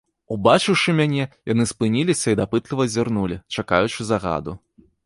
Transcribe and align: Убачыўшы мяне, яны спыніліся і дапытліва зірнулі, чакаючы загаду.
Убачыўшы 0.35 0.95
мяне, 0.99 1.27
яны 1.53 1.67
спыніліся 1.73 2.27
і 2.35 2.39
дапытліва 2.43 2.83
зірнулі, 2.95 3.43
чакаючы 3.55 4.01
загаду. 4.11 4.61